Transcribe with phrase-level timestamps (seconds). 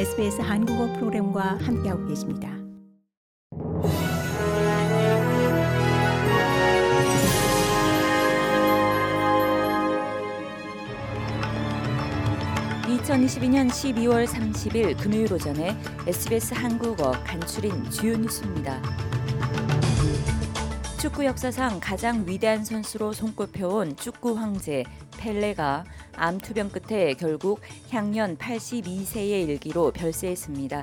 [0.00, 2.48] SBS 한국어 프로그램과 함께하고 계십니다.
[12.86, 18.80] (2022년 12월 30일) 금요일 오전에 SBS 한국어 간추린 주요 뉴스입니다.
[21.00, 24.84] 축구 역사상 가장 위대한 선수로 손꼽혀온 축구 황제
[25.16, 30.82] 펠레가 암투병 끝에 결국 향년 82세의 일기로 별세했습니다.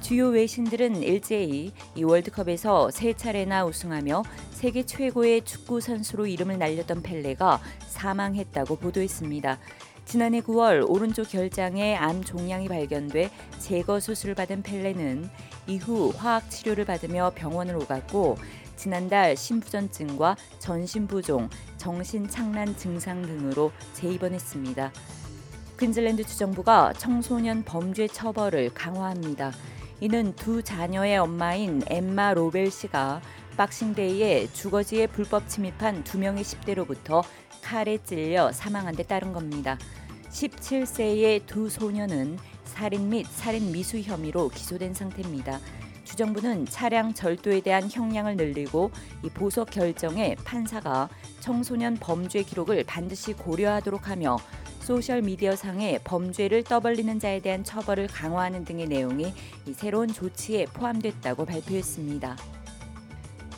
[0.00, 7.60] 주요 외신들은 일제히 이 월드컵에서 세 차례나 우승하며 세계 최고의 축구 선수로 이름을 날렸던 펠레가
[7.88, 9.58] 사망했다고 보도했습니다.
[10.06, 13.28] 지난해 9월 오른쪽 결장에 암 종양이 발견돼
[13.58, 15.28] 제거 수술을 받은 펠레는
[15.66, 18.38] 이후 화학 치료를 받으며 병원을 오갔고
[18.78, 24.92] 지난달 심부전증과 전신부종, 정신착란 증상 등으로 재입원했습니다.
[25.78, 29.52] 퀸즐랜드 주정부가 청소년 범죄 처벌을 강화합니다.
[30.00, 33.20] 이는 두 자녀의 엄마인 엠마 로벨 씨가
[33.56, 37.24] 박싱데이에 주거지에 불법 침입한 두 명의 10대로부터
[37.62, 39.76] 칼에 찔려 사망한 데 따른 겁니다.
[40.30, 45.58] 17세의 두 소녀는 살인 및 살인 미수 혐의로 기소된 상태입니다.
[46.18, 48.90] 주정부는 차량 절도에 대한 형량을 늘리고
[49.22, 54.36] 이 보석 결정에 판사가 청소년 범죄 기록을 반드시 고려하도록 하며
[54.80, 59.32] 소셜 미디어 상에 범죄를 떠벌리는 자에 대한 처벌을 강화하는 등의 내용이
[59.66, 62.36] 이 새로운 조치에 포함됐다고 발표했습니다.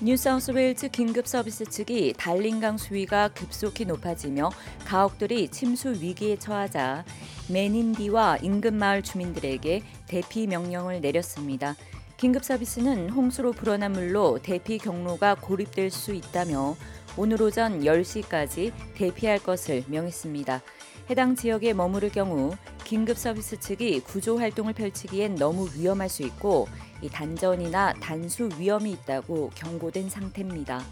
[0.03, 4.51] 뉴사우스웨일즈 긴급 서비스 측이 달링강 수위가 급속히 높아지며
[4.85, 7.05] 가옥들이 침수 위기에 처하자
[7.49, 11.75] 메닌디와 인근 마을 주민들에게 대피 명령을 내렸습니다.
[12.21, 16.77] 긴급 서비스는 홍수로 불어난 물로 대피 경로가 고립될 수 있다며
[17.17, 20.61] 오늘 오전 10시까지 대피할 것을 명했습니다.
[21.09, 22.55] 해당 지역에 머무를 경우
[22.85, 26.69] 긴급 서비스 측이 구조 활동을 펼치기엔 너무 위험할 수 있고
[27.01, 30.85] 이 단전이나 단수 위험이 있다고 경고된 상태입니다.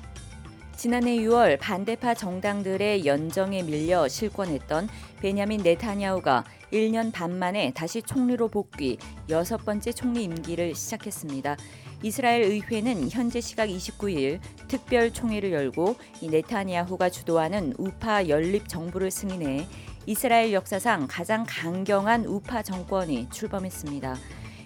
[0.79, 4.89] 지난해 6월 반대파 정당들의 연정에 밀려 실권했던
[5.21, 8.97] 베냐민 네타냐후가 1년 반 만에 다시 총리로 복귀
[9.29, 11.57] 여섯 번째 총리 임기를 시작했습니다.
[12.05, 19.67] 이스라엘 의회는 현재 시각 29일 특별 총회를 열고 이 네타냐후가 주도하는 우파 연립 정부를 승인해
[20.07, 24.17] 이스라엘 역사상 가장 강경한 우파 정권이 출범했습니다.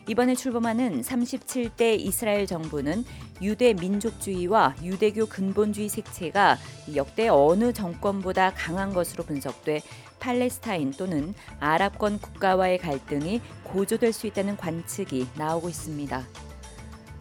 [0.09, 3.05] 이번에 출범하는 37대 이스라엘 정부는
[3.41, 6.59] 유대 민족주의와 유대교 근본주의 색채가
[6.97, 9.81] 역대 어느 정권보다 강한 것으로 분석돼
[10.19, 16.27] 팔레스타인 또는 아랍권 국가와의 갈등이 고조될 수 있다는 관측이 나오고 있습니다.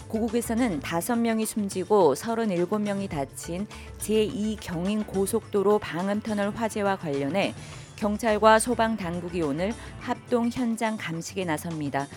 [0.08, 3.68] 고국에서는 5명이 숨지고 37명이 다친
[4.00, 7.54] 제2경인 고속도로 방음터널 화재와 관련해
[7.96, 12.08] 경찰과 소방 당국이 오늘 합동 현장 감식에 나섭니다.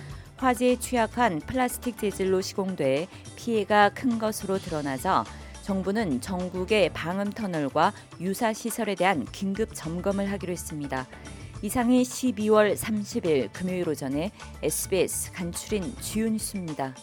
[0.45, 5.25] 화재에 취약한 플라스틱 재질로 시공돼 피해가 큰 것으로 드러나자
[5.63, 11.07] 정부는 전국의 방음 터널과 유사 시설에 대한 긴급 점검을 하기로 했습니다.
[11.63, 14.33] 이상이 12월 30일 금요일 오전에
[14.63, 16.95] SBS 간추린 주요 뉴스입니다.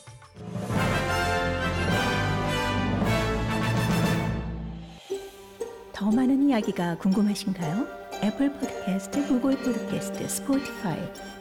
[5.91, 7.87] 더 많은 이야기가 궁금하신가요?
[8.23, 11.40] 애플 포드캐스트, 구글 포드캐스트, 스포티파이